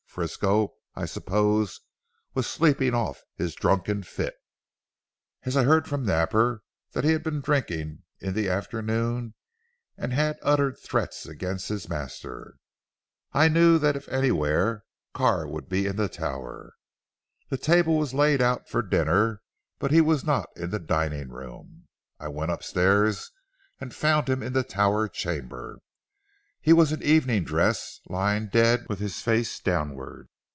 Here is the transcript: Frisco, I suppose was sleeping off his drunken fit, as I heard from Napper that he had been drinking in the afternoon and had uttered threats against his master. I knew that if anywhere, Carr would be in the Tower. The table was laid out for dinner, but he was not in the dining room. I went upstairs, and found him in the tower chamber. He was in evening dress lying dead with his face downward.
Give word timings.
Frisco, 0.13 0.73
I 0.93 1.05
suppose 1.05 1.79
was 2.33 2.45
sleeping 2.45 2.93
off 2.93 3.21
his 3.37 3.55
drunken 3.55 4.03
fit, 4.03 4.35
as 5.43 5.55
I 5.55 5.63
heard 5.63 5.87
from 5.87 6.03
Napper 6.05 6.63
that 6.91 7.05
he 7.05 7.11
had 7.13 7.23
been 7.23 7.39
drinking 7.39 8.03
in 8.19 8.33
the 8.33 8.49
afternoon 8.49 9.35
and 9.97 10.11
had 10.11 10.37
uttered 10.41 10.77
threats 10.77 11.25
against 11.25 11.69
his 11.69 11.87
master. 11.87 12.57
I 13.31 13.47
knew 13.47 13.79
that 13.79 13.95
if 13.95 14.09
anywhere, 14.09 14.83
Carr 15.13 15.47
would 15.47 15.69
be 15.69 15.85
in 15.87 15.95
the 15.95 16.09
Tower. 16.09 16.73
The 17.47 17.57
table 17.57 17.97
was 17.97 18.13
laid 18.13 18.41
out 18.41 18.67
for 18.67 18.81
dinner, 18.81 19.41
but 19.79 19.91
he 19.91 20.01
was 20.01 20.25
not 20.25 20.49
in 20.57 20.71
the 20.71 20.79
dining 20.79 21.29
room. 21.29 21.87
I 22.19 22.27
went 22.27 22.51
upstairs, 22.51 23.31
and 23.79 23.95
found 23.95 24.27
him 24.27 24.43
in 24.43 24.51
the 24.51 24.63
tower 24.63 25.07
chamber. 25.07 25.79
He 26.63 26.73
was 26.73 26.91
in 26.91 27.01
evening 27.01 27.43
dress 27.43 28.01
lying 28.07 28.45
dead 28.49 28.85
with 28.87 28.99
his 28.99 29.19
face 29.19 29.59
downward. 29.59 30.27